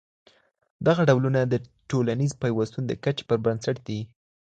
[0.87, 1.53] دغه ډولونه د
[1.89, 3.99] ټولنيز پيوستون د کچي پر بنسټ دي.